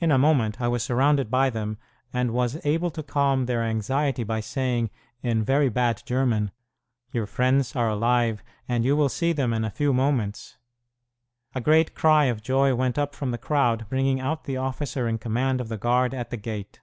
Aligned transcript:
In 0.00 0.10
a 0.10 0.16
moment 0.16 0.58
I 0.58 0.68
was 0.68 0.82
surrounded 0.82 1.30
by 1.30 1.50
them, 1.50 1.76
and 2.14 2.30
was 2.30 2.64
able 2.64 2.90
to 2.92 3.02
calm 3.02 3.44
their 3.44 3.62
anxiety 3.62 4.24
by 4.24 4.40
saying, 4.40 4.88
in 5.22 5.44
very 5.44 5.68
bad 5.68 6.02
German, 6.06 6.50
"Your 7.12 7.26
friends 7.26 7.76
are 7.76 7.90
alive, 7.90 8.42
and 8.66 8.86
you 8.86 8.96
will 8.96 9.10
see 9.10 9.34
them 9.34 9.52
in 9.52 9.66
a 9.66 9.70
few 9.70 9.92
moments." 9.92 10.56
A 11.54 11.60
great 11.60 11.94
cry 11.94 12.24
of 12.24 12.40
joy 12.42 12.74
went 12.74 12.96
up 12.96 13.14
from 13.14 13.30
the 13.30 13.36
crowd, 13.36 13.84
bringing 13.90 14.18
out 14.18 14.44
the 14.44 14.56
officer 14.56 15.06
in 15.06 15.18
command 15.18 15.60
of 15.60 15.68
the 15.68 15.76
guard 15.76 16.14
at 16.14 16.30
the 16.30 16.38
gate. 16.38 16.80